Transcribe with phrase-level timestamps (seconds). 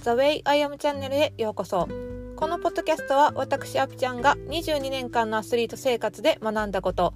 [0.00, 1.86] The Way I Am チャンネルへようこそ。
[2.34, 7.12] このポッドキャストは私アピちゃんが22年間のアスリート生活で学んだこと、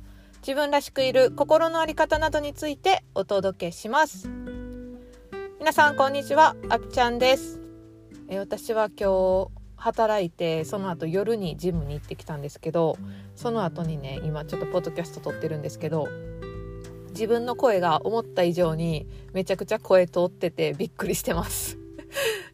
[0.46, 4.28] 自分らしくいる心の在り方などについてお届けします。
[5.58, 7.58] 皆さんこんにちは、アピちゃんです。
[8.28, 12.98] え私は今日働いてその後夜にジムに行ってきたんですけど
[13.34, 16.08] その後にね今ちょっとポッドキャスト撮ってるんですけど
[17.10, 21.78] 自分の声が思った以上にめちゃくちゃ声通っててびっくりしてます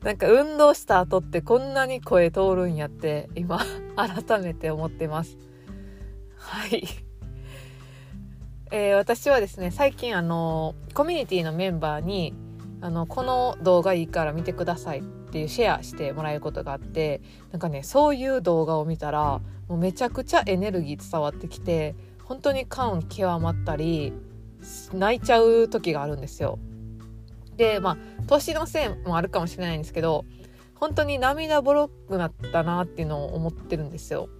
[0.02, 3.60] なんか運動した後ってこんなに声通るんやって今
[3.96, 5.36] 改めて思ってます
[6.36, 6.84] はい
[8.72, 12.34] えー、私はですね最近あのコミュニティのメンバーに
[12.80, 21.94] あのこの動画いいから見てくださいっていうシェアしてもらえることがあってなんかねそういう動画を見たらもうめちゃくちゃエネルギー伝わってきて
[22.24, 24.12] 本当に感極まったり
[24.92, 26.58] 泣いちゃう時があるんですよ。
[27.60, 30.24] でまあ年のせいもあるかもしれないんですけど
[30.76, 34.30] 本当に涙ぼろくなったなっていうのを思ってるんですよ。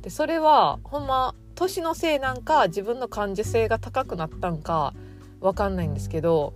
[0.00, 4.94] でそれはほんま年のせいなんか自分の感受性が高くなったんか
[5.40, 6.54] わかんないんですけど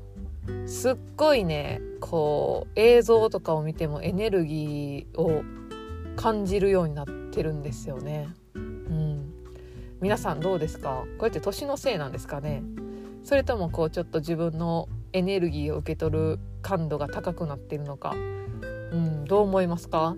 [0.66, 5.42] すっごいねこう映像とかを見てもエネルギーを
[6.14, 8.28] 感じるようになってるんですよね。
[8.54, 9.32] うん、
[10.00, 11.02] 皆さんどうですか？
[11.18, 12.62] こうやって年のせいなんですかね？
[13.24, 18.14] それともこうちょっと自分のエネルギーを受け取る感度が高くなってるのか、
[18.92, 20.14] うん、どう思いますか？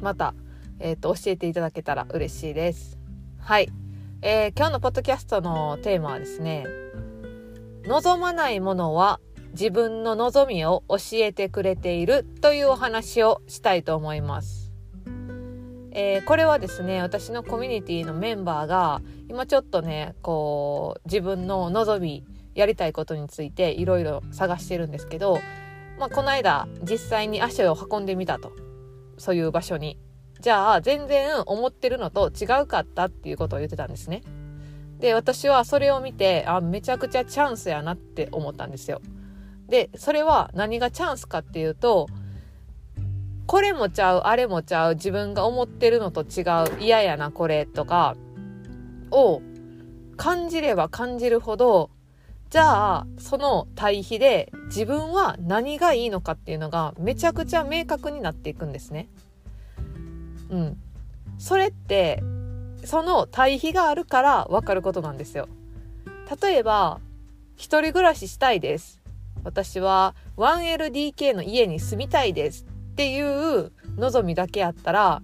[0.00, 0.34] また、
[0.78, 2.98] えーと、教えていただけたら嬉しいです。
[3.40, 3.68] はい、
[4.22, 6.66] えー、今日のポッドキャストのテーマはですね
[7.84, 9.18] 望まないものは
[9.52, 14.72] 自分の望みを教えてくれているというお話をしたいと思います。
[15.92, 22.22] えー、これはですね私のコミュニティのメンバーが今ちょっとねこう自分の望み
[22.56, 25.38] やりたいことについていろいろ探してるんですけど、
[25.98, 28.50] まあ、この間実際に足を運んでみたと。
[29.18, 29.98] そういう場所に。
[30.40, 34.22] じゃあ全然思ってるのと違うかったっていうことを言ってたんですね。
[34.98, 39.00] で私はそれを見てあめちゃくちゃチャンスやなって思ったんですよ。
[39.68, 42.06] でそれは何がチャンスかっていうと
[43.46, 48.16] これもちゃうあれもちゃう自分が思ってるのと違う嫌やなこれとか
[49.10, 49.40] を
[50.16, 51.90] 感じれば感じるほど
[52.50, 59.08] じゃあその対比で自分は何がいいのかっていうのがめちゃくちゃ明確になっていくんですね。
[60.50, 60.76] うん。
[61.38, 62.22] それって
[62.84, 65.48] その対比があるから分かることなんですよ。
[66.40, 67.00] 例えば
[67.56, 69.02] 一人暮らししたいです。
[69.42, 75.22] 私は 1LDK の家に住みたいですっていう望みだけやったら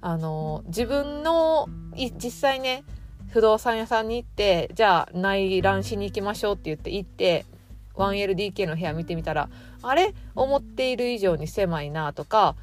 [0.00, 2.84] あの自分の実際ね
[3.30, 7.44] 不動産屋さんに行ってじゃあ内覧しに行きましょうって言って行って
[7.94, 9.48] 1LDK の部屋見てみたら
[9.82, 10.14] あれ？
[10.34, 12.56] 思っている以上に狭いなとか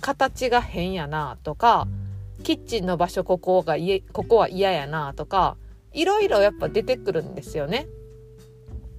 [0.00, 1.86] 形が変やなとか
[2.44, 3.76] キッチンの場所ここが
[4.12, 5.56] ここは嫌やなとか
[5.92, 7.86] いろいろやっぱ出てくるんですよね。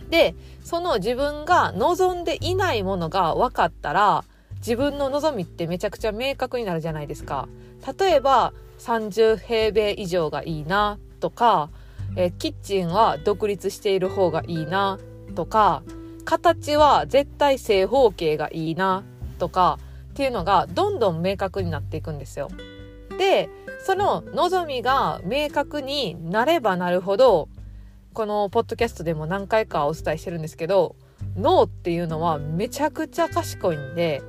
[0.10, 0.34] で
[0.64, 4.24] その自分が望んでいないものが分かったら
[4.60, 7.48] 自分の望みってめちゃくちゃ明確になるじゃないですか。
[8.00, 11.70] 例えば30平米以上がいいなとか、
[12.16, 15.00] えー、キッチンは独立している方がいいな
[15.36, 15.84] とか
[16.26, 19.04] 形は絶対正方形がいいな
[19.38, 19.80] とか
[20.12, 22.50] っていうのがどんどん明確になっていくんですよ。
[23.18, 23.50] で
[23.86, 27.50] その望みが明確になればなるほど
[28.14, 30.96] このポッドキャストでも何回かお伝えしてるんですけど
[31.38, 34.22] 脳っていうのはめちゃくちゃ賢いんで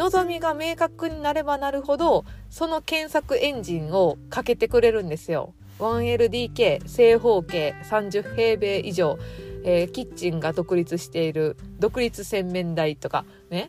[0.00, 5.52] 望みが明確になればなるほどその検索エンジンをかけてくれるんですよ。
[5.78, 9.18] 1LDK 正方形30平米以上、
[9.62, 13.68] えー、キッチンが独立している独立洗面台とかね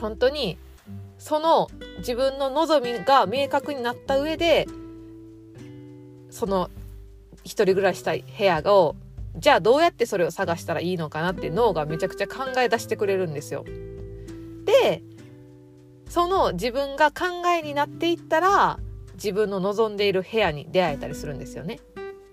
[0.00, 0.56] 本当に
[1.18, 1.68] その
[1.98, 4.66] 自分の望みが明確になった上で
[6.30, 6.70] その
[7.44, 8.96] 一人暮らししたい部屋を
[9.36, 13.64] じゃあどうやってそれを探したらいいのかなって脳がめちゃくちゃ考え出してくれるんですよ。
[14.64, 15.02] で
[16.08, 18.78] その自分が考えになっていったら
[19.14, 21.80] 自分の望んでいる部屋に出会えたりするんですよね。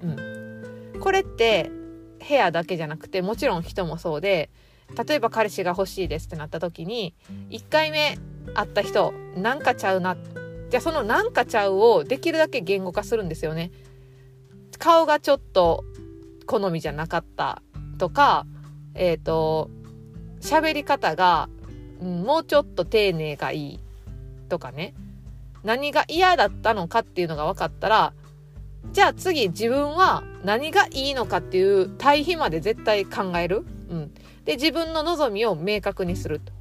[0.02, 1.72] うん、これって
[2.28, 4.50] 部屋だけじゃなくてもちろん人もそうで
[5.08, 7.16] 例えば彼氏が欲しいですってなった時に
[7.50, 8.18] 1回目
[8.54, 10.16] 会った人なんかちゃうな
[10.70, 13.72] じゃあそのなんかちゃうをできるだけ言語化するんですよね。
[14.78, 15.84] 顔がちょっと
[16.46, 17.62] 好みじゃなかった
[17.98, 18.46] とか、
[18.94, 19.70] えっ、ー、と、
[20.42, 21.50] 喋り方が、
[22.06, 23.80] もうちょっと丁寧がいい
[24.50, 24.94] とかね。
[25.64, 28.14] 何が嫌だったのかっていうのが分かったら、
[28.92, 33.66] じゃあ次自分は何がいいのかっていう対比まで絶対考える。
[33.90, 34.14] うん。
[34.46, 36.56] で、自分の望みを明確にすると。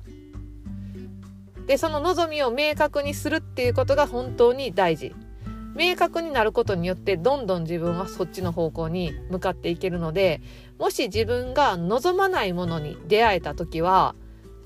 [1.67, 5.15] でその望みを明確にするっていうことが本当に大事
[5.75, 10.41] 明確になることによってどんどん自分はそっちの方向に向かっていけるので
[10.79, 14.15] もし自分が望まないものに出会えた時は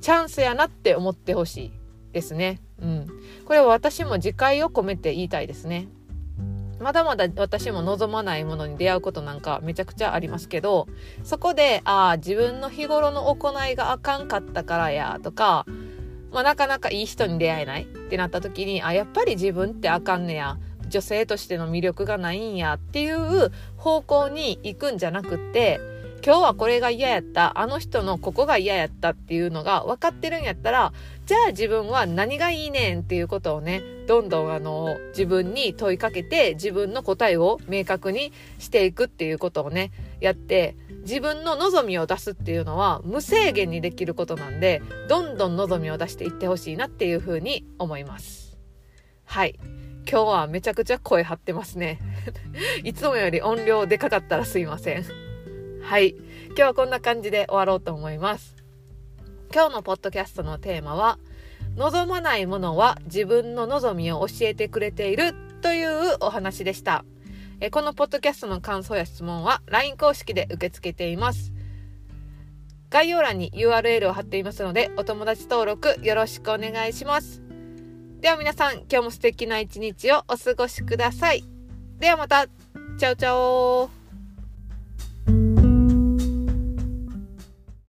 [0.01, 1.73] チャンスやなって思ってほしい
[2.13, 2.61] ですね。
[2.81, 3.07] うん。
[3.45, 5.89] これは私も自戒を込めて言いたいですね。
[6.81, 10.87] まだまだ私も望まないものに出会うことなんかめちゃくちゃありますけど、
[11.25, 15.67] そこで、ああ、自分の日頃の行いがあかんかったからや、とか、
[16.33, 20.59] まあ、なかなかいい人に出会えないってなった時に、あ、やっぱり自分ってあかんねや。
[20.89, 25.81] 女性としての魅力がないんやっていう方向に行くんじゃなくって、
[26.25, 30.93] 今日はこれが嫌やった、あの人のここが嫌やったっていうのが分かってるんやったら、
[31.27, 48.59] じゃあ自分は何がいいねんっていうことをね、どんどんあの、自分に問いかけて、自分の答えを明確にしていくっていうことをね、やって、自分の望みを出すっていうのは無制限にできることなんで、どんどん望みを出していってほしいなっていうふうに思います。
[49.25, 49.59] はい。
[50.11, 51.99] 今日はめちゃくちゃ声張ってますね。
[52.83, 55.28] いつもより音量でかかったらすいません。
[55.89, 56.17] はい。
[56.49, 58.57] 今日はこんな感じで終わろうと思います。
[59.55, 61.19] 今日のポッドキャストのテーマは、
[61.77, 67.07] 望まないものは自分の望みを教えてくれているというお話でした。
[67.61, 71.55] えこのポッドキャストの感想や質問は LINE 公式で受け付けています。
[72.91, 77.41] 概要欄に URL を貼っていますので、お友達登録よろしくお願いします。
[78.21, 81.45] では皆さん、今日も素敵な一日をお過ごしください。
[81.99, 82.47] ではまた、
[82.99, 83.98] チャオチャオ